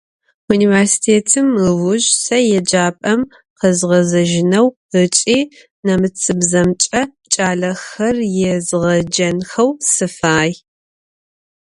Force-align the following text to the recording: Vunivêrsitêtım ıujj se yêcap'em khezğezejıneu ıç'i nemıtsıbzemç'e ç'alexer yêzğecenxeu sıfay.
Vunivêrsitêtım 0.47 1.47
ıujj 1.67 2.05
se 2.23 2.37
yêcap'em 2.51 3.21
khezğezejıneu 3.59 4.67
ıç'i 5.01 5.37
nemıtsıbzemç'e 5.85 7.01
ç'alexer 7.33 8.15
yêzğecenxeu 8.37 9.69
sıfay. 9.93 10.51